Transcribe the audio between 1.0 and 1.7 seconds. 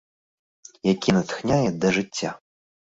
натхняе